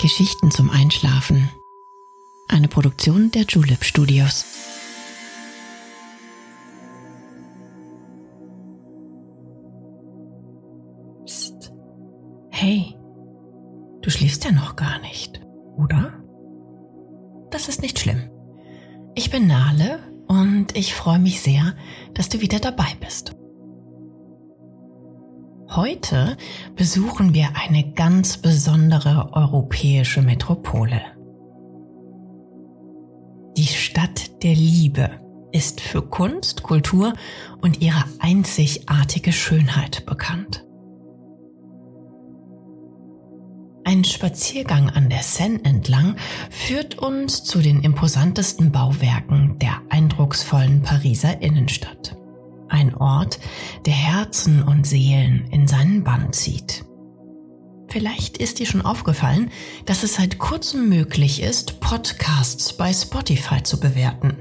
Geschichten 0.00 0.50
zum 0.50 0.70
Einschlafen. 0.70 1.50
Eine 2.48 2.68
Produktion 2.68 3.30
der 3.30 3.42
Julep 3.42 3.84
Studios. 3.84 4.44
Psst. 11.24 11.72
Hey, 12.50 12.94
du 14.02 14.10
schläfst 14.10 14.44
ja 14.44 14.52
noch 14.52 14.76
gar 14.76 15.00
nicht, 15.00 15.40
oder? 15.76 16.12
Das 17.50 17.68
ist 17.68 17.80
nicht 17.80 17.98
schlimm. 17.98 18.30
Ich 19.14 19.30
bin 19.30 19.46
Nale 19.46 20.00
und 20.26 20.76
ich 20.76 20.94
freue 20.94 21.18
mich 21.18 21.40
sehr, 21.40 21.74
dass 22.12 22.28
du 22.28 22.40
wieder 22.40 22.58
dabei 22.58 22.96
bist. 23.00 23.34
Heute 25.76 26.36
besuchen 26.76 27.34
wir 27.34 27.48
eine 27.56 27.82
ganz 27.94 28.36
besondere 28.36 29.30
europäische 29.32 30.22
Metropole. 30.22 31.00
Die 33.56 33.66
Stadt 33.66 34.44
der 34.44 34.54
Liebe 34.54 35.10
ist 35.50 35.80
für 35.80 36.02
Kunst, 36.02 36.62
Kultur 36.62 37.14
und 37.60 37.82
ihre 37.82 38.04
einzigartige 38.20 39.32
Schönheit 39.32 40.06
bekannt. 40.06 40.64
Ein 43.82 44.04
Spaziergang 44.04 44.90
an 44.90 45.08
der 45.10 45.24
Seine 45.24 45.64
entlang 45.64 46.14
führt 46.50 46.98
uns 47.00 47.42
zu 47.42 47.58
den 47.58 47.82
imposantesten 47.82 48.70
Bauwerken 48.70 49.58
der 49.58 49.82
eindrucksvollen 49.88 50.82
Pariser 50.82 51.42
Innenstadt 51.42 52.16
ein 52.74 52.94
Ort, 52.94 53.38
der 53.86 53.94
Herzen 53.94 54.62
und 54.62 54.86
Seelen 54.86 55.46
in 55.50 55.68
seinen 55.68 56.02
Bann 56.02 56.32
zieht. 56.32 56.84
Vielleicht 57.88 58.38
ist 58.38 58.58
dir 58.58 58.66
schon 58.66 58.82
aufgefallen, 58.82 59.50
dass 59.86 60.02
es 60.02 60.14
seit 60.14 60.38
kurzem 60.38 60.88
möglich 60.88 61.40
ist, 61.40 61.78
Podcasts 61.78 62.72
bei 62.72 62.92
Spotify 62.92 63.62
zu 63.62 63.78
bewerten. 63.78 64.36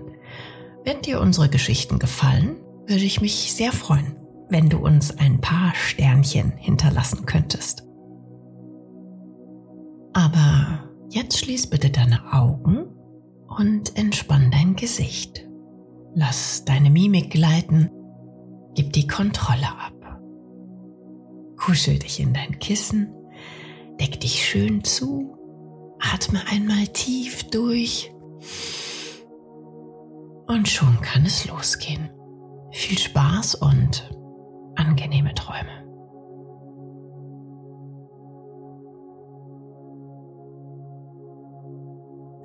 Wenn 0.84 1.02
dir 1.02 1.22
unsere 1.22 1.48
Geschichten 1.48 2.00
gefallen, 2.00 2.56
würde 2.88 3.04
ich 3.04 3.22
mich 3.22 3.54
sehr 3.54 3.72
freuen, 3.72 4.16
wenn 4.50 4.70
du 4.70 4.80
uns 4.80 5.12
ein 5.12 5.40
paar 5.40 5.74
Sternchen 5.76 6.54
hinterlassen 6.58 7.26
könntest. 7.28 7.84
Aber 10.14 10.90
jetzt 11.10 11.38
schließ 11.38 11.68
bitte 11.68 11.92
deine 11.92 12.34
Augen 12.34 12.88
und 13.48 13.96
entspann 13.96 14.50
dein 14.52 14.76
Gesicht. 14.76 15.48
Lass 16.16 16.66
deine 16.66 16.90
Mimik 16.90 17.30
gleiten 17.30 17.92
Gib 18.76 18.92
die 18.94 19.08
Kontrolle 19.08 19.68
ab. 19.68 20.20
Kuschel 21.58 22.00
dich 22.00 22.20
in 22.20 22.34
dein 22.34 22.60
Kissen, 22.60 23.14
deck 24.00 24.20
dich 24.20 24.46
schön 24.46 24.84
zu, 24.84 25.38
atme 26.00 26.42
einmal 26.50 26.88
tief 26.88 27.44
durch 27.50 28.12
und 30.48 30.68
schon 30.68 31.00
kann 31.02 31.26
es 31.26 31.48
losgehen. 31.48 32.10
Viel 32.72 32.98
Spaß 32.98 33.56
und 33.56 34.12
angenehme 34.76 35.34
Träume. 35.36 35.84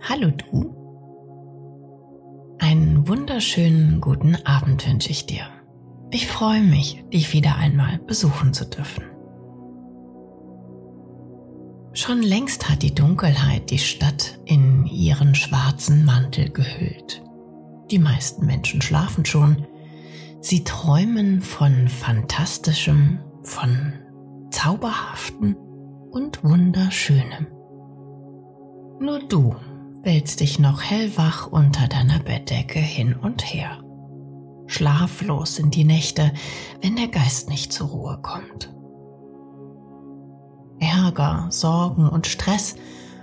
Hallo 0.02 0.30
du. 0.30 0.74
Einen 2.58 3.08
wunderschönen 3.08 4.00
guten 4.00 4.36
Abend 4.44 4.86
wünsche 4.86 5.10
ich 5.10 5.26
dir. 5.26 5.57
Ich 6.10 6.26
freue 6.26 6.62
mich, 6.62 7.04
dich 7.12 7.32
wieder 7.34 7.56
einmal 7.56 7.98
besuchen 7.98 8.54
zu 8.54 8.64
dürfen. 8.64 9.04
Schon 11.92 12.22
längst 12.22 12.70
hat 12.70 12.82
die 12.82 12.94
Dunkelheit 12.94 13.70
die 13.70 13.78
Stadt 13.78 14.38
in 14.44 14.86
ihren 14.86 15.34
schwarzen 15.34 16.04
Mantel 16.04 16.48
gehüllt. 16.48 17.22
Die 17.90 17.98
meisten 17.98 18.46
Menschen 18.46 18.80
schlafen 18.80 19.24
schon. 19.24 19.66
Sie 20.40 20.64
träumen 20.64 21.42
von 21.42 21.88
fantastischem, 21.88 23.18
von 23.42 23.94
zauberhaften 24.50 25.56
und 26.10 26.42
wunderschönem. 26.44 27.48
Nur 29.00 29.20
du 29.28 29.56
wälzt 30.02 30.40
dich 30.40 30.58
noch 30.58 30.82
hellwach 30.82 31.48
unter 31.48 31.88
deiner 31.88 32.20
Bettdecke 32.20 32.78
hin 32.78 33.14
und 33.14 33.42
her. 33.42 33.82
Schlaflos 34.68 35.56
sind 35.56 35.74
die 35.74 35.84
Nächte, 35.84 36.32
wenn 36.80 36.94
der 36.94 37.08
Geist 37.08 37.48
nicht 37.48 37.72
zur 37.72 37.88
Ruhe 37.88 38.18
kommt. 38.22 38.72
Ärger, 40.78 41.46
Sorgen 41.50 42.08
und 42.08 42.26
Stress 42.26 42.76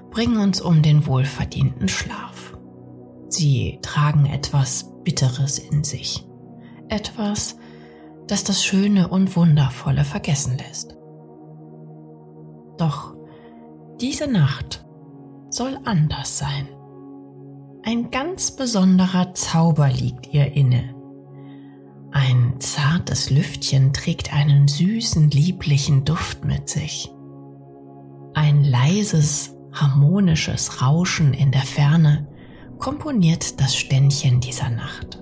bringen 0.10 0.38
uns 0.38 0.60
um 0.60 0.82
den 0.82 1.06
wohlverdienten 1.06 1.88
Schlaf. 1.88 2.58
Sie 3.30 3.80
tragen 3.82 4.26
etwas 4.26 4.92
Bitteres 5.04 5.60
in 5.60 5.84
sich. 5.84 6.26
Etwas, 6.90 7.58
das 8.28 8.44
das 8.44 8.64
Schöne 8.64 9.08
und 9.08 9.36
Wundervolle 9.36 10.04
vergessen 10.04 10.58
lässt. 10.58 10.98
Doch 12.78 13.16
diese 14.02 14.28
Nacht 14.28 14.86
soll 15.50 15.78
anders 15.86 16.38
sein. 16.38 16.68
Ein 17.84 18.10
ganz 18.10 18.56
besonderer 18.56 19.36
Zauber 19.36 19.90
liegt 19.90 20.34
ihr 20.34 20.54
inne, 20.54 20.95
ein 22.16 22.62
zartes 22.62 23.30
Lüftchen 23.30 23.92
trägt 23.92 24.34
einen 24.34 24.70
süßen, 24.70 25.32
lieblichen 25.32 26.06
Duft 26.06 26.46
mit 26.46 26.70
sich. 26.70 27.12
Ein 28.34 28.64
leises, 28.64 29.54
harmonisches 29.74 30.82
Rauschen 30.82 31.34
in 31.34 31.52
der 31.52 31.64
Ferne 31.64 32.26
komponiert 32.80 33.60
das 33.60 33.76
Ständchen 33.76 34.40
dieser 34.40 34.70
Nacht. 34.70 35.22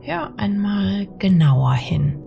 Hör 0.00 0.32
einmal 0.38 1.06
genauer 1.18 1.74
hin. 1.74 2.18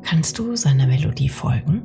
Kannst 0.00 0.38
du 0.38 0.56
seiner 0.56 0.86
Melodie 0.86 1.28
folgen? 1.28 1.82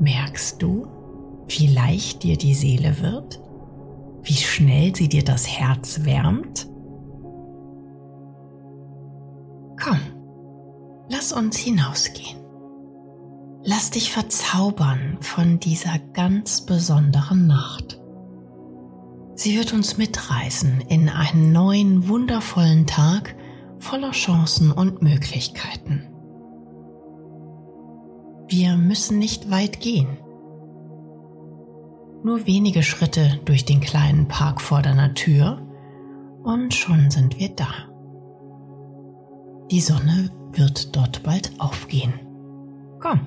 Merkst 0.00 0.62
du, 0.62 0.95
wie 1.48 1.68
leicht 1.68 2.22
dir 2.22 2.36
die 2.36 2.54
Seele 2.54 3.00
wird, 3.00 3.40
wie 4.22 4.34
schnell 4.34 4.94
sie 4.94 5.08
dir 5.08 5.24
das 5.24 5.46
Herz 5.46 6.04
wärmt? 6.04 6.66
Komm, 9.80 10.00
lass 11.08 11.32
uns 11.32 11.56
hinausgehen. 11.56 12.38
Lass 13.62 13.90
dich 13.90 14.12
verzaubern 14.12 15.18
von 15.20 15.58
dieser 15.60 15.98
ganz 16.12 16.66
besonderen 16.66 17.46
Nacht. 17.46 18.00
Sie 19.34 19.56
wird 19.56 19.72
uns 19.72 19.98
mitreißen 19.98 20.80
in 20.88 21.08
einen 21.08 21.52
neuen, 21.52 22.08
wundervollen 22.08 22.86
Tag 22.86 23.36
voller 23.78 24.12
Chancen 24.12 24.72
und 24.72 25.02
Möglichkeiten. 25.02 26.08
Wir 28.48 28.76
müssen 28.76 29.18
nicht 29.18 29.50
weit 29.50 29.80
gehen 29.80 30.16
nur 32.26 32.44
wenige 32.44 32.82
Schritte 32.82 33.38
durch 33.44 33.64
den 33.64 33.78
kleinen 33.78 34.26
Park 34.26 34.60
vor 34.60 34.82
deiner 34.82 35.14
Tür 35.14 35.62
und 36.42 36.74
schon 36.74 37.08
sind 37.12 37.38
wir 37.38 37.50
da. 37.50 37.68
Die 39.70 39.80
Sonne 39.80 40.30
wird 40.50 40.96
dort 40.96 41.22
bald 41.22 41.52
aufgehen. 41.58 42.14
Komm, 42.98 43.20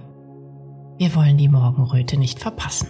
wir 0.98 1.16
wollen 1.16 1.38
die 1.38 1.48
Morgenröte 1.48 2.18
nicht 2.18 2.40
verpassen. 2.40 2.90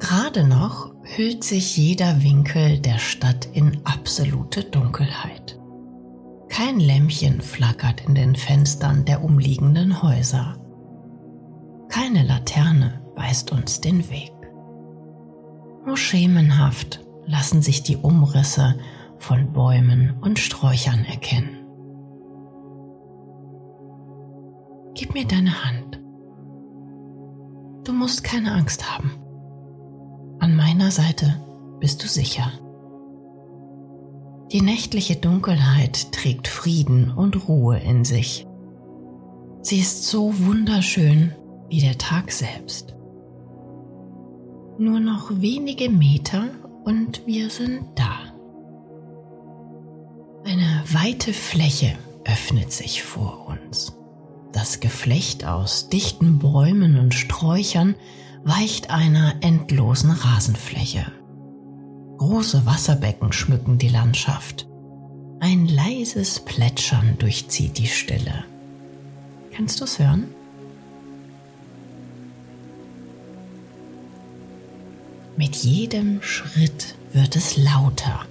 Gerade 0.00 0.44
noch 0.44 0.96
hüllt 1.14 1.44
sich 1.44 1.76
jeder 1.76 2.24
Winkel 2.24 2.80
der 2.80 2.98
Stadt 2.98 3.48
in 3.52 3.82
absolute 3.84 4.64
Dunkelheit. 4.64 5.60
Kein 6.48 6.80
Lämpchen 6.80 7.40
flackert 7.40 8.04
in 8.04 8.16
den 8.16 8.34
Fenstern 8.34 9.04
der 9.04 9.22
umliegenden 9.22 10.02
Häuser. 10.02 10.56
Keine 11.94 12.24
Laterne 12.24 13.00
weist 13.14 13.52
uns 13.52 13.80
den 13.80 14.10
Weg. 14.10 14.32
Nur 15.86 15.96
schemenhaft 15.96 17.06
lassen 17.24 17.62
sich 17.62 17.84
die 17.84 17.96
Umrisse 17.96 18.76
von 19.18 19.52
Bäumen 19.52 20.12
und 20.20 20.40
Sträuchern 20.40 21.04
erkennen. 21.04 21.64
Gib 24.94 25.14
mir 25.14 25.24
deine 25.24 25.64
Hand. 25.64 26.02
Du 27.84 27.92
musst 27.92 28.24
keine 28.24 28.54
Angst 28.54 28.92
haben. 28.92 29.12
An 30.40 30.56
meiner 30.56 30.90
Seite 30.90 31.40
bist 31.78 32.02
du 32.02 32.08
sicher. 32.08 32.50
Die 34.50 34.62
nächtliche 34.62 35.14
Dunkelheit 35.14 36.10
trägt 36.10 36.48
Frieden 36.48 37.12
und 37.12 37.48
Ruhe 37.48 37.78
in 37.78 38.04
sich. 38.04 38.48
Sie 39.62 39.78
ist 39.78 40.08
so 40.08 40.36
wunderschön 40.44 41.32
wie 41.68 41.80
der 41.80 41.98
Tag 41.98 42.32
selbst. 42.32 42.94
Nur 44.78 45.00
noch 45.00 45.30
wenige 45.30 45.88
Meter 45.88 46.44
und 46.84 47.26
wir 47.26 47.50
sind 47.50 47.84
da. 47.94 48.34
weite 50.92 51.32
Fläche 51.32 51.96
öffnet 52.24 52.72
sich 52.72 53.02
vor 53.02 53.46
uns. 53.48 53.96
Das 54.52 54.80
Geflecht 54.80 55.44
aus 55.44 55.88
dichten 55.88 56.38
Bäumen 56.38 56.98
und 56.98 57.14
Sträuchern 57.14 57.94
weicht 58.44 58.90
einer 58.90 59.34
endlosen 59.40 60.10
Rasenfläche. 60.10 61.06
Große 62.18 62.64
Wasserbecken 62.64 63.32
schmücken 63.32 63.78
die 63.78 63.88
Landschaft. 63.88 64.68
Ein 65.40 65.66
leises 65.66 66.40
Plätschern 66.40 67.16
durchzieht 67.18 67.76
die 67.78 67.88
Stille. 67.88 68.44
Kannst 69.52 69.80
du 69.80 69.84
es 69.84 69.98
hören? 69.98 70.28
Mit 75.36 75.56
jedem 75.56 76.22
Schritt 76.22 76.94
wird 77.12 77.34
es 77.34 77.56
lauter, 77.56 78.24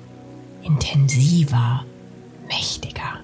intensiver, 0.63 1.85
mächtiger. 2.47 3.19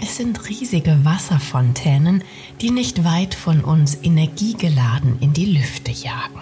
Es 0.00 0.16
sind 0.16 0.48
riesige 0.48 1.04
Wasserfontänen, 1.04 2.22
die 2.60 2.70
nicht 2.70 3.02
weit 3.02 3.34
von 3.34 3.64
uns 3.64 3.98
energiegeladen 4.00 5.18
in 5.20 5.32
die 5.32 5.46
Lüfte 5.46 5.90
jagen. 5.90 6.40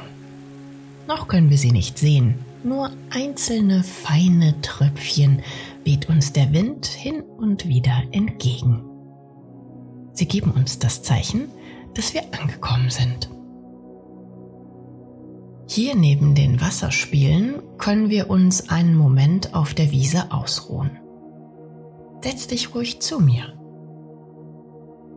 Noch 1.08 1.26
können 1.26 1.48
wir 1.48 1.58
sie 1.58 1.72
nicht 1.72 1.98
sehen, 1.98 2.34
nur 2.64 2.90
einzelne 3.10 3.82
feine 3.82 4.60
Tröpfchen 4.60 5.42
weht 5.84 6.08
uns 6.08 6.32
der 6.32 6.52
Wind 6.52 6.86
hin 6.86 7.22
und 7.22 7.66
wieder 7.66 8.02
entgegen. 8.12 8.84
Sie 10.12 10.26
geben 10.26 10.50
uns 10.50 10.78
das 10.78 11.02
Zeichen, 11.02 11.48
dass 11.94 12.14
wir 12.14 12.22
angekommen 12.38 12.90
sind. 12.90 13.30
Hier 15.68 15.94
neben 15.94 16.34
den 16.34 16.60
Wasserspielen 16.60 17.62
können 17.78 18.10
wir 18.10 18.28
uns 18.28 18.68
einen 18.68 18.96
Moment 18.96 19.54
auf 19.54 19.72
der 19.72 19.90
Wiese 19.92 20.32
ausruhen. 20.32 20.98
Setz 22.22 22.48
dich 22.48 22.74
ruhig 22.74 23.00
zu 23.00 23.20
mir. 23.20 23.54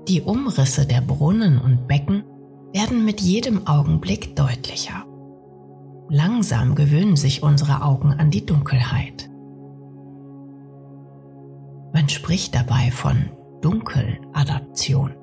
Die 0.08 0.22
Umrisse 0.22 0.86
der 0.86 1.02
Brunnen 1.02 1.60
und 1.60 1.88
Becken 1.88 2.24
werden 2.72 3.04
mit 3.04 3.22
jedem 3.22 3.68
Augenblick 3.68 4.36
deutlicher. 4.36 5.06
Langsam 6.14 6.76
gewöhnen 6.76 7.16
sich 7.16 7.42
unsere 7.42 7.82
Augen 7.82 8.14
an 8.14 8.30
die 8.30 8.46
Dunkelheit. 8.46 9.32
Man 11.92 12.08
spricht 12.08 12.54
dabei 12.54 12.92
von 12.92 13.32
Dunkeladaption. 13.64 15.16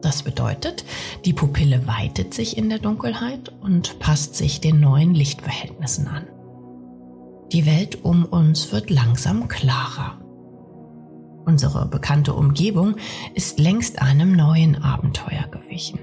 Das 0.00 0.22
bedeutet, 0.22 0.86
die 1.26 1.34
Pupille 1.34 1.86
weitet 1.86 2.32
sich 2.32 2.56
in 2.56 2.70
der 2.70 2.78
Dunkelheit 2.78 3.52
und 3.60 3.98
passt 3.98 4.34
sich 4.34 4.62
den 4.62 4.80
neuen 4.80 5.14
Lichtverhältnissen 5.14 6.08
an. 6.08 6.26
Die 7.52 7.66
Welt 7.66 8.02
um 8.02 8.24
uns 8.24 8.72
wird 8.72 8.88
langsam 8.88 9.46
klarer. 9.46 10.18
Unsere 11.44 11.84
bekannte 11.84 12.32
Umgebung 12.32 12.96
ist 13.34 13.58
längst 13.58 14.00
einem 14.00 14.32
neuen 14.32 14.82
Abenteuer 14.82 15.44
gewichen. 15.50 15.98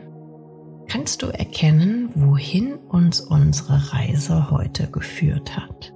Kannst 0.94 1.24
du 1.24 1.30
erkennen, 1.30 2.12
wohin 2.14 2.76
uns 2.76 3.20
unsere 3.20 3.94
Reise 3.94 4.52
heute 4.52 4.92
geführt 4.92 5.58
hat? 5.58 5.92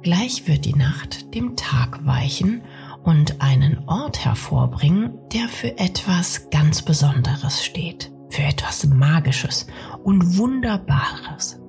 Gleich 0.00 0.48
wird 0.48 0.64
die 0.64 0.74
Nacht 0.74 1.34
dem 1.34 1.56
Tag 1.56 2.06
weichen 2.06 2.62
und 3.04 3.42
einen 3.42 3.86
Ort 3.86 4.24
hervorbringen, 4.24 5.10
der 5.30 5.46
für 5.48 5.76
etwas 5.76 6.48
ganz 6.48 6.80
Besonderes 6.80 7.62
steht, 7.62 8.10
für 8.30 8.44
etwas 8.44 8.86
Magisches 8.86 9.66
und 10.02 10.38
Wunderbares. 10.38 11.60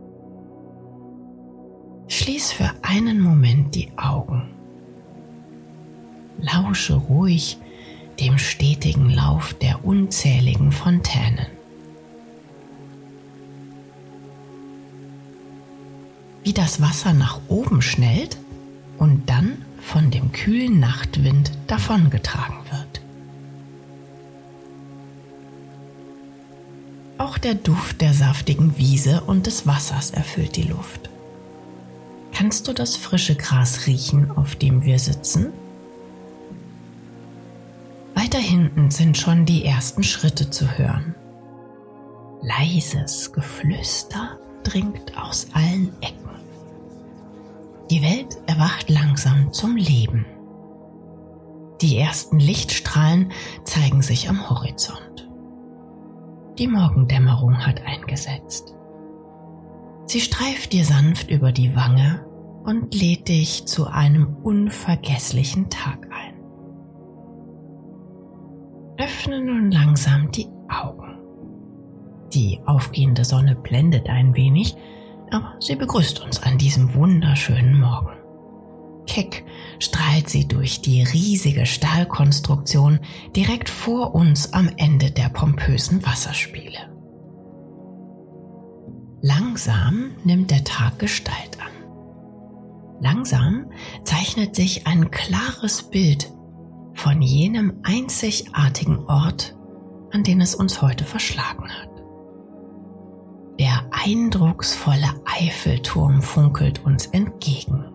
Schließ 2.07 2.53
für 2.53 2.71
einen 2.83 3.19
Moment 3.19 3.75
die 3.75 3.91
Augen 3.97 4.53
lausche 6.41 6.95
ruhig 6.95 7.57
dem 8.19 8.37
stetigen 8.37 9.09
Lauf 9.09 9.53
der 9.53 9.85
unzähligen 9.85 10.71
Fontänen. 10.71 11.47
Wie 16.43 16.53
das 16.53 16.81
Wasser 16.81 17.13
nach 17.13 17.39
oben 17.47 17.81
schnellt 17.81 18.37
und 18.97 19.29
dann 19.29 19.63
von 19.81 20.11
dem 20.11 20.31
kühlen 20.31 20.79
Nachtwind 20.79 21.51
davongetragen 21.67 22.57
wird. 22.71 23.01
Auch 27.17 27.37
der 27.37 27.55
Duft 27.55 28.01
der 28.01 28.13
saftigen 28.13 28.77
Wiese 28.77 29.21
und 29.21 29.45
des 29.45 29.67
Wassers 29.67 30.11
erfüllt 30.11 30.55
die 30.55 30.63
Luft. 30.63 31.09
Kannst 32.33 32.67
du 32.67 32.73
das 32.73 32.95
frische 32.95 33.35
Gras 33.35 33.87
riechen, 33.87 34.31
auf 34.31 34.55
dem 34.55 34.83
wir 34.83 34.99
sitzen? 34.99 35.51
Weiter 38.29 38.43
hinten 38.43 38.91
sind 38.91 39.17
schon 39.17 39.47
die 39.47 39.65
ersten 39.65 40.03
Schritte 40.03 40.51
zu 40.51 40.77
hören. 40.77 41.15
Leises 42.43 43.31
Geflüster 43.31 44.37
dringt 44.61 45.17
aus 45.17 45.47
allen 45.53 45.91
Ecken. 45.99 46.29
Die 47.89 48.03
Welt 48.03 48.37
erwacht 48.45 48.87
langsam 48.87 49.51
zum 49.51 49.75
Leben. 49.75 50.27
Die 51.81 51.97
ersten 51.97 52.39
Lichtstrahlen 52.39 53.31
zeigen 53.63 54.03
sich 54.03 54.29
am 54.29 54.47
Horizont. 54.47 55.27
Die 56.59 56.67
Morgendämmerung 56.67 57.65
hat 57.65 57.81
eingesetzt. 57.83 58.75
Sie 60.05 60.21
streift 60.21 60.73
dir 60.73 60.85
sanft 60.85 61.31
über 61.31 61.51
die 61.51 61.75
Wange 61.75 62.27
und 62.63 62.93
lädt 62.93 63.27
dich 63.27 63.65
zu 63.65 63.87
einem 63.87 64.35
unvergesslichen 64.43 65.71
Tag 65.71 66.08
Öffne 69.09 69.41
nun 69.41 69.71
langsam 69.71 70.29
die 70.31 70.47
Augen. 70.69 71.17
Die 72.31 72.59
aufgehende 72.67 73.25
Sonne 73.25 73.55
blendet 73.55 74.07
ein 74.07 74.35
wenig, 74.35 74.75
aber 75.31 75.55
sie 75.59 75.75
begrüßt 75.75 76.21
uns 76.21 76.43
an 76.43 76.59
diesem 76.59 76.93
wunderschönen 76.93 77.79
Morgen. 77.79 78.11
Keck 79.07 79.45
strahlt 79.79 80.29
sie 80.29 80.47
durch 80.47 80.81
die 80.81 81.01
riesige 81.01 81.65
Stahlkonstruktion 81.65 82.99
direkt 83.35 83.69
vor 83.69 84.13
uns 84.13 84.53
am 84.53 84.69
Ende 84.77 85.09
der 85.09 85.29
pompösen 85.29 86.05
Wasserspiele. 86.05 86.77
Langsam 89.21 90.11
nimmt 90.23 90.51
der 90.51 90.63
Tag 90.63 90.99
Gestalt 90.99 91.57
an. 91.59 93.01
Langsam 93.01 93.71
zeichnet 94.03 94.55
sich 94.55 94.85
ein 94.85 95.09
klares 95.09 95.89
Bild 95.89 96.31
von 96.99 97.21
jenem 97.21 97.79
einzigartigen 97.83 99.05
Ort, 99.05 99.55
an 100.11 100.23
den 100.23 100.41
es 100.41 100.53
uns 100.53 100.81
heute 100.81 101.05
verschlagen 101.05 101.69
hat. 101.69 101.89
Der 103.57 103.85
eindrucksvolle 103.91 105.07
Eiffelturm 105.23 106.21
funkelt 106.21 106.83
uns 106.83 107.05
entgegen. 107.07 107.85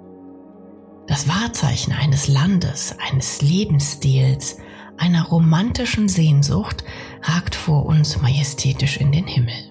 Das 1.06 1.28
Wahrzeichen 1.28 1.92
eines 1.92 2.28
Landes, 2.28 2.96
eines 3.10 3.42
Lebensstils, 3.42 4.56
einer 4.96 5.24
romantischen 5.24 6.08
Sehnsucht 6.08 6.82
ragt 7.22 7.54
vor 7.54 7.84
uns 7.84 8.22
majestätisch 8.22 8.96
in 8.96 9.12
den 9.12 9.26
Himmel. 9.26 9.70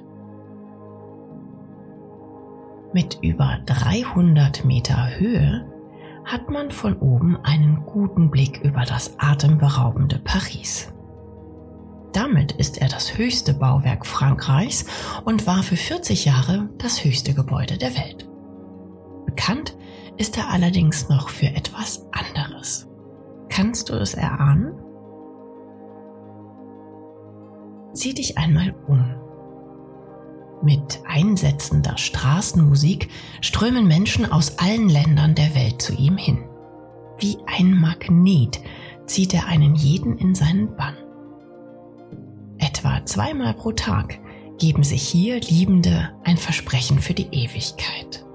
Mit 2.93 3.17
über 3.23 3.57
300 3.65 4.63
Meter 4.63 5.17
Höhe 5.17 5.72
hat 6.25 6.49
man 6.49 6.71
von 6.71 6.97
oben 6.97 7.37
einen 7.43 7.85
guten 7.85 8.31
Blick 8.31 8.61
über 8.63 8.85
das 8.85 9.13
atemberaubende 9.19 10.19
Paris. 10.23 10.91
Damit 12.13 12.51
ist 12.53 12.79
er 12.79 12.87
das 12.87 13.17
höchste 13.17 13.53
Bauwerk 13.53 14.05
Frankreichs 14.05 14.85
und 15.25 15.47
war 15.47 15.63
für 15.63 15.75
40 15.75 16.25
Jahre 16.25 16.69
das 16.77 17.03
höchste 17.03 17.33
Gebäude 17.33 17.77
der 17.77 17.95
Welt. 17.95 18.29
Bekannt 19.25 19.75
ist 20.17 20.37
er 20.37 20.49
allerdings 20.49 21.09
noch 21.09 21.29
für 21.29 21.47
etwas 21.47 22.05
anderes. 22.11 22.87
Kannst 23.49 23.89
du 23.89 23.93
es 23.93 24.13
erahnen? 24.13 24.73
Sieh 27.93 28.13
dich 28.13 28.37
einmal 28.37 28.75
um. 28.87 29.22
Mit 30.63 31.01
einsetzender 31.05 31.97
Straßenmusik 31.97 33.09
strömen 33.41 33.85
Menschen 33.85 34.31
aus 34.31 34.59
allen 34.59 34.87
Ländern 34.87 35.35
der 35.35 35.53
Welt 35.55 35.81
zu 35.81 35.91
ihm 35.93 36.15
hin. 36.15 36.45
Wie 37.17 37.37
ein 37.45 37.73
Magnet 37.73 38.61
zieht 39.05 39.33
er 39.33 39.47
einen 39.47 39.75
jeden 39.75 40.17
in 40.17 40.35
seinen 40.35 40.73
Bann. 40.77 40.95
Etwa 42.59 43.05
zweimal 43.05 43.53
pro 43.55 43.73
Tag 43.73 44.19
geben 44.57 44.83
sich 44.83 45.01
hier 45.01 45.41
Liebende 45.41 46.11
ein 46.23 46.37
Versprechen 46.37 46.99
für 46.99 47.13
die 47.13 47.27
Ewigkeit. 47.31 48.25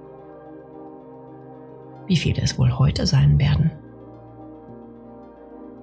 Wie 2.07 2.17
viele 2.19 2.43
es 2.43 2.59
wohl 2.59 2.79
heute 2.79 3.07
sein 3.07 3.39
werden? 3.39 3.71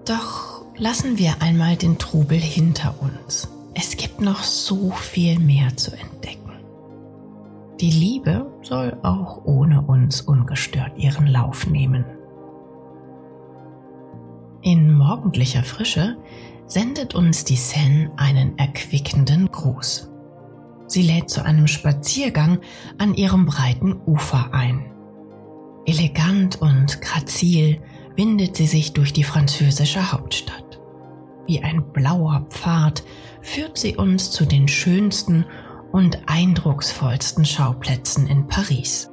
Doch 0.05 0.63
lassen 0.77 1.17
wir 1.17 1.41
einmal 1.41 1.75
den 1.75 1.97
Trubel 1.97 2.37
hinter 2.37 2.93
uns 3.01 3.49
es 3.75 3.97
gibt 3.97 4.21
noch 4.21 4.41
so 4.41 4.89
viel 4.91 5.37
mehr 5.37 5.75
zu 5.75 5.91
entdecken. 5.91 6.53
Die 7.81 7.91
Liebe 7.91 8.49
soll 8.61 8.97
auch 9.03 9.43
ohne 9.43 9.81
uns 9.81 10.21
ungestört 10.21 10.97
ihren 10.97 11.27
Lauf 11.27 11.67
nehmen. 11.67 12.05
In 14.61 14.93
morgendlicher 14.93 15.63
Frische 15.63 16.17
sendet 16.65 17.13
uns 17.13 17.43
die 17.43 17.57
Seine 17.57 18.11
einen 18.15 18.57
erquickenden 18.57 19.51
Gruß. 19.51 20.09
Sie 20.87 21.01
lädt 21.01 21.29
zu 21.29 21.43
einem 21.43 21.67
Spaziergang 21.67 22.59
an 22.97 23.13
ihrem 23.13 23.45
breiten 23.45 23.99
Ufer 24.05 24.53
ein. 24.53 24.85
Elegant 25.85 26.61
und 26.61 27.01
grazil 27.01 27.81
windet 28.15 28.55
sie 28.55 28.67
sich 28.67 28.93
durch 28.93 29.11
die 29.11 29.23
französische 29.23 30.11
Hauptstadt. 30.11 30.79
Wie 31.45 31.61
ein 31.61 31.91
blauer 31.91 32.45
Pfad 32.49 33.03
führt 33.45 33.77
sie 33.77 33.95
uns 33.95 34.31
zu 34.31 34.45
den 34.45 34.67
schönsten 34.67 35.45
und 35.91 36.19
eindrucksvollsten 36.25 37.45
Schauplätzen 37.45 38.27
in 38.27 38.47
Paris. 38.47 39.11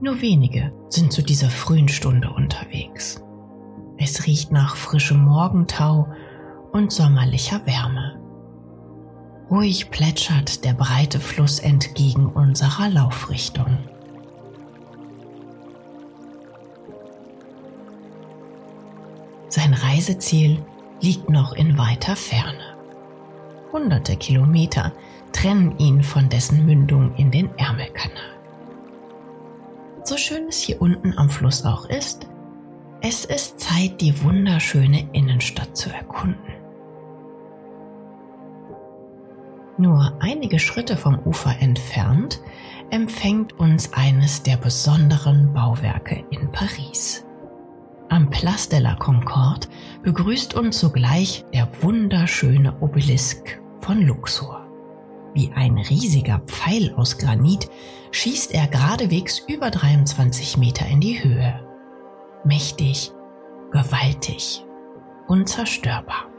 Nur 0.00 0.20
wenige 0.22 0.72
sind 0.88 1.12
zu 1.12 1.22
dieser 1.22 1.50
frühen 1.50 1.88
Stunde 1.88 2.30
unterwegs. 2.30 3.22
Es 3.98 4.26
riecht 4.26 4.52
nach 4.52 4.74
frischem 4.74 5.18
Morgentau 5.18 6.08
und 6.72 6.92
sommerlicher 6.92 7.64
Wärme. 7.66 8.18
Ruhig 9.50 9.90
plätschert 9.90 10.64
der 10.64 10.72
breite 10.72 11.20
Fluss 11.20 11.58
entgegen 11.58 12.26
unserer 12.26 12.88
Laufrichtung. 12.88 13.78
Sein 19.48 19.72
Reiseziel 19.74 20.64
liegt 21.00 21.28
noch 21.28 21.52
in 21.52 21.78
weiter 21.78 22.16
Ferne. 22.16 22.76
Hunderte 23.72 24.16
Kilometer 24.16 24.92
trennen 25.32 25.76
ihn 25.78 26.02
von 26.02 26.28
dessen 26.28 26.64
Mündung 26.64 27.14
in 27.16 27.30
den 27.30 27.50
Ärmelkanal. 27.58 28.36
So 30.04 30.16
schön 30.16 30.48
es 30.48 30.60
hier 30.60 30.80
unten 30.80 31.18
am 31.18 31.28
Fluss 31.28 31.64
auch 31.64 31.88
ist, 31.90 32.26
es 33.02 33.24
ist 33.24 33.60
Zeit, 33.60 34.00
die 34.00 34.22
wunderschöne 34.22 35.08
Innenstadt 35.12 35.76
zu 35.76 35.90
erkunden. 35.90 36.54
Nur 39.78 40.14
einige 40.20 40.58
Schritte 40.58 40.96
vom 40.96 41.18
Ufer 41.18 41.54
entfernt 41.60 42.40
empfängt 42.90 43.58
uns 43.58 43.92
eines 43.92 44.42
der 44.42 44.56
besonderen 44.56 45.52
Bauwerke 45.52 46.24
in 46.30 46.50
Paris. 46.50 47.25
Am 48.08 48.30
Place 48.30 48.68
de 48.68 48.78
la 48.78 48.94
Concorde 48.94 49.66
begrüßt 50.02 50.54
uns 50.54 50.78
sogleich 50.78 51.44
der 51.52 51.68
wunderschöne 51.82 52.76
Obelisk 52.80 53.60
von 53.80 54.02
Luxor. 54.02 54.66
Wie 55.34 55.50
ein 55.54 55.76
riesiger 55.78 56.40
Pfeil 56.46 56.94
aus 56.94 57.18
Granit 57.18 57.68
schießt 58.12 58.52
er 58.54 58.68
geradewegs 58.68 59.42
über 59.48 59.70
23 59.70 60.56
Meter 60.56 60.86
in 60.86 61.00
die 61.00 61.22
Höhe 61.22 61.66
mächtig, 62.46 63.10
gewaltig, 63.72 64.64
unzerstörbar. 65.26 66.30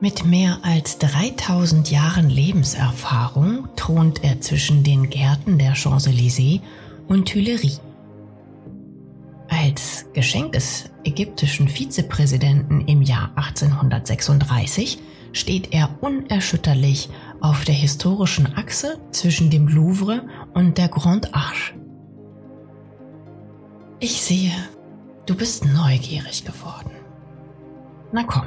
Mit 0.00 0.24
mehr 0.24 0.58
als 0.62 0.98
3000 0.98 1.90
Jahren 1.90 2.28
Lebenserfahrung 2.28 3.68
thront 3.76 4.24
er 4.24 4.40
zwischen 4.40 4.82
den 4.82 5.10
Gärten 5.10 5.58
der 5.58 5.74
Champs-Élysées 5.74 6.60
und 7.08 7.28
Tuileries. 7.28 7.80
Als 9.62 10.06
Geschenk 10.12 10.54
des 10.54 10.90
ägyptischen 11.04 11.68
Vizepräsidenten 11.68 12.80
im 12.88 13.00
Jahr 13.00 13.30
1836 13.36 14.98
steht 15.32 15.72
er 15.72 15.88
unerschütterlich 16.00 17.08
auf 17.40 17.64
der 17.64 17.76
historischen 17.76 18.56
Achse 18.56 18.98
zwischen 19.12 19.50
dem 19.50 19.68
Louvre 19.68 20.26
und 20.52 20.78
der 20.78 20.88
Grande 20.88 21.32
Arche. 21.32 21.74
Ich 24.00 24.20
sehe, 24.20 24.50
du 25.26 25.36
bist 25.36 25.64
neugierig 25.64 26.44
geworden. 26.44 26.90
Na 28.10 28.24
komm, 28.24 28.46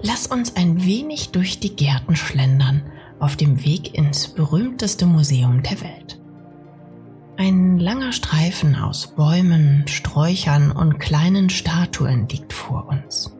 lass 0.00 0.28
uns 0.28 0.54
ein 0.54 0.84
wenig 0.84 1.30
durch 1.30 1.58
die 1.58 1.74
Gärten 1.74 2.14
schlendern 2.14 2.84
auf 3.18 3.34
dem 3.34 3.64
Weg 3.64 3.94
ins 3.98 4.28
berühmteste 4.28 5.06
Museum 5.06 5.64
der 5.64 5.80
Welt. 5.80 6.20
Ein 7.38 7.78
langer 7.78 8.12
Streifen 8.12 8.76
aus 8.76 9.08
Bäumen, 9.08 9.86
Sträuchern 9.86 10.70
und 10.72 10.98
kleinen 10.98 11.50
Statuen 11.50 12.26
liegt 12.30 12.54
vor 12.54 12.88
uns. 12.88 13.36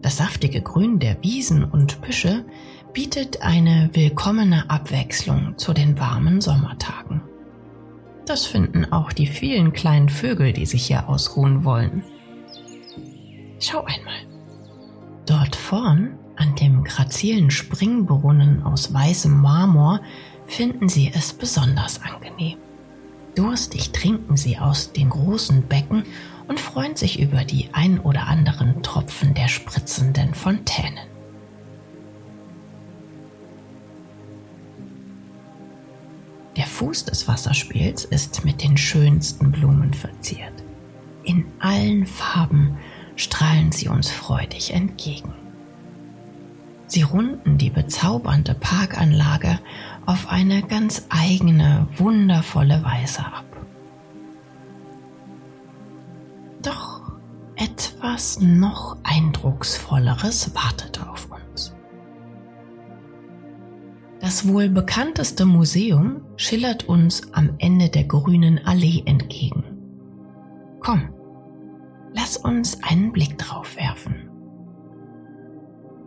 Das 0.00 0.16
saftige 0.16 0.60
Grün 0.62 0.98
der 0.98 1.22
Wiesen 1.22 1.62
und 1.62 2.00
Büsche 2.00 2.44
bietet 2.92 3.40
eine 3.40 3.90
willkommene 3.92 4.68
Abwechslung 4.68 5.56
zu 5.58 5.72
den 5.72 5.96
warmen 6.00 6.40
Sommertagen. 6.40 7.22
Das 8.26 8.46
finden 8.46 8.84
auch 8.86 9.12
die 9.12 9.28
vielen 9.28 9.72
kleinen 9.72 10.08
Vögel, 10.08 10.52
die 10.52 10.66
sich 10.66 10.86
hier 10.86 11.08
ausruhen 11.08 11.64
wollen. 11.64 12.02
Schau 13.60 13.84
einmal. 13.84 14.26
Dort 15.24 15.54
vorn, 15.54 16.18
an 16.34 16.56
dem 16.56 16.82
grazilen 16.82 17.52
Springbrunnen 17.52 18.64
aus 18.64 18.92
weißem 18.92 19.40
Marmor, 19.40 20.00
finden 20.46 20.88
sie 20.88 21.12
es 21.14 21.32
besonders 21.32 22.00
angenehm. 22.02 22.58
Durstig 23.34 23.92
trinken 23.92 24.36
sie 24.36 24.58
aus 24.58 24.92
den 24.92 25.08
großen 25.10 25.62
Becken 25.66 26.04
und 26.48 26.60
freuen 26.60 26.96
sich 26.96 27.18
über 27.18 27.44
die 27.44 27.70
ein 27.72 27.98
oder 27.98 28.26
anderen 28.26 28.82
Tropfen 28.82 29.32
der 29.34 29.48
spritzenden 29.48 30.34
Fontänen. 30.34 31.06
Der 36.56 36.66
Fuß 36.66 37.06
des 37.06 37.26
Wasserspiels 37.28 38.04
ist 38.04 38.44
mit 38.44 38.62
den 38.62 38.76
schönsten 38.76 39.50
Blumen 39.50 39.94
verziert. 39.94 40.52
In 41.24 41.46
allen 41.60 42.04
Farben 42.04 42.76
strahlen 43.16 43.72
sie 43.72 43.88
uns 43.88 44.10
freudig 44.10 44.74
entgegen. 44.74 45.32
Sie 46.86 47.02
runden 47.02 47.56
die 47.56 47.70
bezaubernde 47.70 48.54
Parkanlage 48.54 49.58
auf 50.06 50.28
eine 50.28 50.62
ganz 50.62 51.06
eigene, 51.08 51.86
wundervolle 51.96 52.82
Weise 52.84 53.24
ab. 53.24 53.44
Doch 56.62 57.18
etwas 57.56 58.40
noch 58.40 58.96
eindrucksvolleres 59.04 60.54
wartet 60.54 61.00
auf 61.06 61.28
uns. 61.30 61.74
Das 64.20 64.46
wohl 64.46 64.68
bekannteste 64.68 65.44
Museum 65.44 66.22
schillert 66.36 66.88
uns 66.88 67.32
am 67.32 67.54
Ende 67.58 67.88
der 67.88 68.04
grünen 68.04 68.64
Allee 68.64 69.02
entgegen. 69.04 69.64
Komm, 70.80 71.12
lass 72.12 72.36
uns 72.36 72.82
einen 72.82 73.12
Blick 73.12 73.36
drauf 73.38 73.76
werfen. 73.76 74.31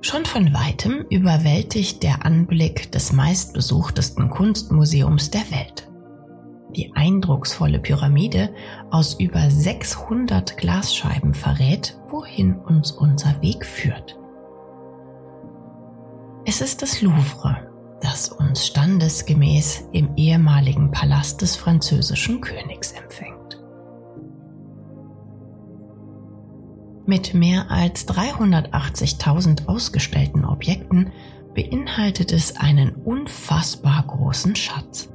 Schon 0.06 0.24
von 0.24 0.54
weitem 0.54 1.04
überwältigt 1.10 2.04
der 2.04 2.28
Anblick 2.28 2.92
des 2.92 3.12
meistbesuchtesten 3.12 4.30
Kunstmuseums 4.30 5.32
der 5.32 5.42
Welt. 5.50 5.90
Die 6.76 6.94
eindrucksvolle 6.94 7.80
Pyramide 7.80 8.54
aus 8.92 9.20
über 9.20 9.50
600 9.50 10.58
Glasscheiben 10.58 11.34
verrät, 11.34 11.98
wohin 12.12 12.54
uns 12.54 12.92
unser 12.92 13.42
Weg 13.42 13.66
führt. 13.66 14.16
Es 16.46 16.62
ist 16.62 16.84
das 16.84 17.02
Louvre, 17.02 17.68
das 18.00 18.30
uns 18.30 18.68
standesgemäß 18.68 19.86
im 19.92 20.16
ehemaligen 20.18 20.92
Palast 20.92 21.42
des 21.42 21.56
französischen 21.56 22.42
Königs 22.42 22.92
empfängt. 22.92 23.35
Mit 27.08 27.36
mehr 27.36 27.70
als 27.70 28.08
380.000 28.08 29.68
ausgestellten 29.68 30.44
Objekten 30.44 31.12
beinhaltet 31.54 32.34
es 32.34 32.58
einen 32.58 32.96
unfassbar 32.96 34.04
großen 34.08 34.56
Schatz. 34.56 35.10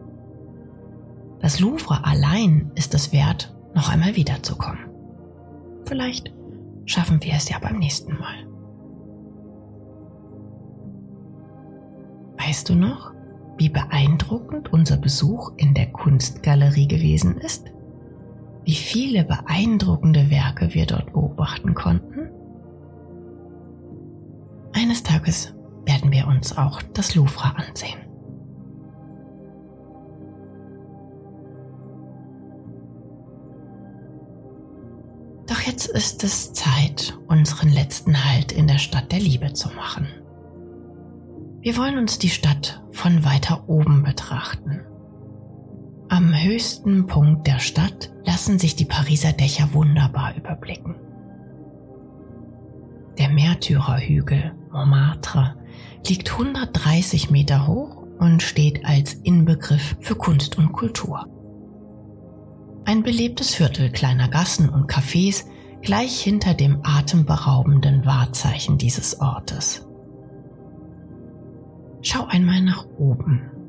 Das 1.40 1.58
Louvre 1.58 2.04
allein 2.04 2.70
ist 2.76 2.94
es 2.94 3.12
wert, 3.12 3.56
noch 3.74 3.88
einmal 3.88 4.14
wiederzukommen. 4.14 4.90
Vielleicht 5.84 6.32
schaffen 6.84 7.22
wir 7.22 7.34
es 7.34 7.48
ja 7.48 7.58
beim 7.58 7.78
nächsten 7.78 8.12
Mal. 8.12 8.46
Weißt 12.38 12.68
du 12.68 12.74
noch, 12.74 13.12
wie 13.58 13.68
beeindruckend 13.68 14.72
unser 14.72 14.96
Besuch 14.96 15.52
in 15.56 15.74
der 15.74 15.90
Kunstgalerie 15.92 16.88
gewesen 16.88 17.36
ist? 17.38 17.66
Wie 18.70 18.76
viele 18.76 19.24
beeindruckende 19.24 20.30
Werke 20.30 20.74
wir 20.74 20.86
dort 20.86 21.12
beobachten 21.12 21.74
konnten? 21.74 22.30
Eines 24.72 25.02
Tages 25.02 25.52
werden 25.86 26.12
wir 26.12 26.28
uns 26.28 26.56
auch 26.56 26.80
das 26.94 27.16
Louvre 27.16 27.52
ansehen. 27.56 27.98
Doch 35.48 35.62
jetzt 35.62 35.86
ist 35.88 36.22
es 36.22 36.52
Zeit, 36.52 37.18
unseren 37.26 37.70
letzten 37.70 38.24
Halt 38.24 38.52
in 38.52 38.68
der 38.68 38.78
Stadt 38.78 39.10
der 39.10 39.18
Liebe 39.18 39.52
zu 39.52 39.68
machen. 39.70 40.06
Wir 41.60 41.76
wollen 41.76 41.98
uns 41.98 42.20
die 42.20 42.30
Stadt 42.30 42.84
von 42.92 43.24
weiter 43.24 43.68
oben 43.68 44.04
betrachten. 44.04 44.86
Am 46.20 46.34
höchsten 46.34 47.06
Punkt 47.06 47.46
der 47.46 47.60
Stadt 47.60 48.12
lassen 48.26 48.58
sich 48.58 48.76
die 48.76 48.84
Pariser 48.84 49.32
Dächer 49.32 49.72
wunderbar 49.72 50.36
überblicken. 50.36 50.96
Der 53.18 53.30
Märtyrerhügel 53.30 54.52
Montmartre 54.70 55.56
liegt 56.06 56.30
130 56.30 57.30
Meter 57.30 57.66
hoch 57.66 58.02
und 58.18 58.42
steht 58.42 58.84
als 58.84 59.14
Inbegriff 59.14 59.96
für 60.00 60.14
Kunst 60.14 60.58
und 60.58 60.72
Kultur. 60.72 61.26
Ein 62.84 63.02
belebtes 63.02 63.54
Viertel 63.54 63.88
kleiner 63.90 64.28
Gassen 64.28 64.68
und 64.68 64.92
Cafés 64.92 65.46
gleich 65.80 66.20
hinter 66.20 66.52
dem 66.52 66.80
atemberaubenden 66.82 68.04
Wahrzeichen 68.04 68.76
dieses 68.76 69.22
Ortes. 69.22 69.88
Schau 72.02 72.26
einmal 72.26 72.60
nach 72.60 72.84
oben. 72.98 73.59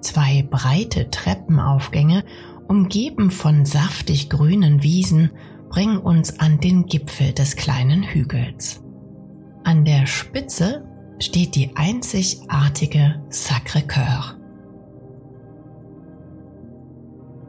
Zwei 0.00 0.46
breite 0.48 1.10
Treppenaufgänge, 1.10 2.24
umgeben 2.68 3.30
von 3.30 3.64
saftig 3.64 4.30
grünen 4.30 4.82
Wiesen, 4.82 5.30
bringen 5.68 5.98
uns 5.98 6.40
an 6.40 6.60
den 6.60 6.86
Gipfel 6.86 7.32
des 7.32 7.56
kleinen 7.56 8.02
Hügels. 8.02 8.82
An 9.64 9.84
der 9.84 10.06
Spitze 10.06 10.84
steht 11.18 11.54
die 11.54 11.76
einzigartige 11.76 13.22
Sacré-Cœur. 13.28 14.36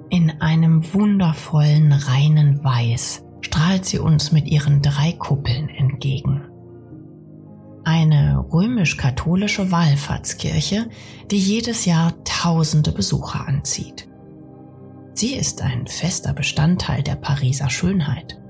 In 0.09 0.41
einem 0.41 0.93
wundervollen 0.93 1.93
reinen 1.93 2.63
Weiß 2.63 3.23
strahlt 3.41 3.85
sie 3.85 3.99
uns 3.99 4.33
mit 4.33 4.47
ihren 4.47 4.81
drei 4.81 5.13
Kuppeln 5.13 5.69
entgegen. 5.69 6.50
Eine 8.01 8.43
römisch-katholische 8.51 9.71
Wallfahrtskirche, 9.71 10.89
die 11.29 11.37
jedes 11.37 11.85
Jahr 11.85 12.15
tausende 12.23 12.91
Besucher 12.91 13.47
anzieht. 13.47 14.09
Sie 15.13 15.35
ist 15.35 15.61
ein 15.61 15.85
fester 15.85 16.33
Bestandteil 16.33 17.03
der 17.03 17.13
Pariser 17.13 17.69
Schönheit. 17.69 18.41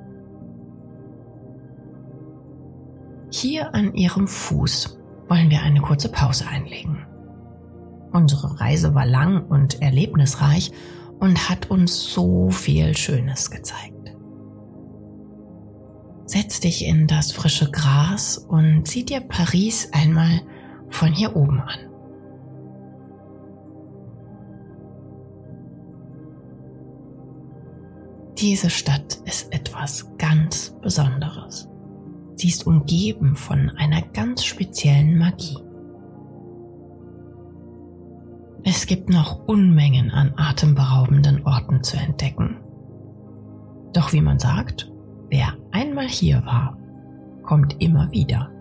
Hier 3.29 3.75
an 3.75 3.93
ihrem 3.93 4.29
Fuß 4.29 4.97
wollen 5.27 5.49
wir 5.49 5.63
eine 5.63 5.81
kurze 5.81 6.07
Pause 6.07 6.47
einlegen. 6.47 7.05
Unsere 8.13 8.61
Reise 8.61 8.95
war 8.95 9.05
lang 9.05 9.47
und 9.47 9.81
erlebnisreich 9.81 10.71
und 11.19 11.49
hat 11.49 11.69
uns 11.69 12.05
so 12.05 12.51
viel 12.51 12.95
Schönes 12.95 13.51
gezeigt. 13.51 14.00
Setz 16.31 16.61
dich 16.61 16.85
in 16.85 17.07
das 17.07 17.33
frische 17.33 17.69
Gras 17.69 18.37
und 18.37 18.87
sieh 18.87 19.03
dir 19.03 19.19
Paris 19.19 19.89
einmal 19.91 20.39
von 20.87 21.11
hier 21.11 21.35
oben 21.35 21.59
an. 21.59 21.77
Diese 28.37 28.69
Stadt 28.69 29.19
ist 29.25 29.53
etwas 29.53 30.09
ganz 30.17 30.73
Besonderes. 30.81 31.67
Sie 32.37 32.47
ist 32.47 32.65
umgeben 32.65 33.35
von 33.35 33.69
einer 33.71 34.01
ganz 34.01 34.45
speziellen 34.45 35.17
Magie. 35.17 35.57
Es 38.63 38.85
gibt 38.85 39.09
noch 39.09 39.49
Unmengen 39.49 40.11
an 40.11 40.33
atemberaubenden 40.37 41.45
Orten 41.45 41.83
zu 41.83 41.97
entdecken. 41.97 42.55
Doch 43.91 44.13
wie 44.13 44.21
man 44.21 44.39
sagt, 44.39 44.90
wer 45.31 45.57
einmal 45.71 46.07
hier 46.07 46.45
war, 46.45 46.77
kommt 47.41 47.81
immer 47.81 48.11
wieder. 48.11 48.51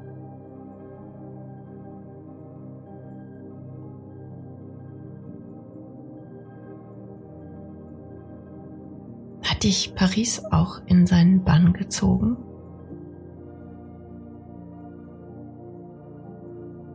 Hat 9.42 9.64
dich 9.64 9.94
Paris 9.94 10.42
auch 10.51 10.81
in 10.87 11.07
seinen 11.07 11.44
Bann 11.44 11.75
gezogen? 11.75 12.38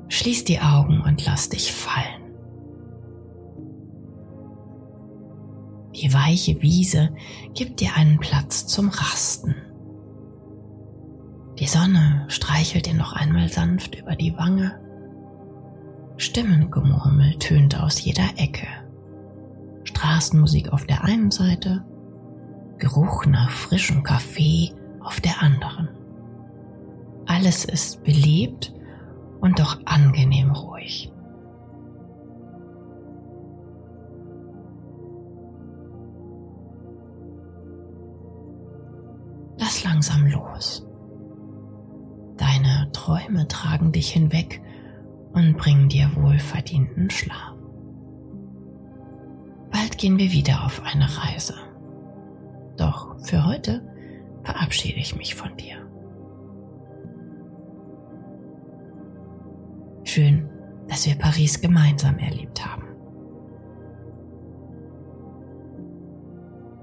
Schließ 0.07 0.45
die 0.45 0.59
Augen 0.61 1.01
und 1.01 1.23
lass 1.25 1.49
dich 1.49 1.73
fallen. 1.73 2.25
Die 5.95 6.13
weiche 6.13 6.61
Wiese 6.61 7.15
gibt 7.53 7.79
dir 7.79 7.95
einen 7.95 8.19
Platz 8.19 8.67
zum 8.67 8.89
Rasten. 8.89 9.55
Die 11.65 11.71
Sonne 11.71 12.25
streichelt 12.27 12.85
dir 12.85 12.93
noch 12.93 13.13
einmal 13.13 13.49
sanft 13.49 13.95
über 13.95 14.15
die 14.15 14.37
Wange. 14.37 14.79
Stimmengemurmel 16.15 17.39
tönt 17.39 17.81
aus 17.81 17.99
jeder 17.99 18.37
Ecke. 18.37 18.67
Straßenmusik 19.83 20.71
auf 20.71 20.85
der 20.85 21.03
einen 21.03 21.31
Seite, 21.31 21.83
Geruch 22.77 23.25
nach 23.25 23.49
frischem 23.49 24.03
Kaffee 24.03 24.75
auf 24.99 25.19
der 25.21 25.41
anderen. 25.41 25.89
Alles 27.25 27.65
ist 27.65 28.03
belebt 28.03 28.71
und 29.39 29.57
doch 29.57 29.79
angenehm 29.85 30.51
ruhig. 30.51 31.11
Lass 39.57 39.83
langsam 39.83 40.27
los. 40.27 40.84
Träume 42.95 43.45
tragen 43.49 43.91
dich 43.91 44.09
hinweg 44.11 44.61
und 45.33 45.57
bringen 45.57 45.89
dir 45.89 46.09
wohlverdienten 46.15 47.09
Schlaf. 47.09 47.53
Bald 49.69 49.97
gehen 49.97 50.17
wir 50.17 50.31
wieder 50.31 50.63
auf 50.63 50.81
eine 50.85 51.05
Reise. 51.05 51.55
Doch 52.77 53.19
für 53.19 53.45
heute 53.45 53.81
verabschiede 54.43 54.97
ich 54.97 55.13
mich 55.17 55.35
von 55.35 55.57
dir. 55.57 55.75
Schön, 60.05 60.49
dass 60.87 61.05
wir 61.05 61.15
Paris 61.15 61.59
gemeinsam 61.59 62.17
erlebt 62.17 62.65
haben. 62.65 62.83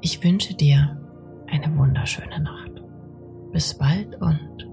Ich 0.03 0.23
wünsche 0.23 0.55
dir 0.55 1.01
eine 1.47 1.75
wunderschöne 1.75 2.41
Nacht. 2.43 2.83
Bis 3.51 3.73
bald 3.79 4.21
und. 4.21 4.72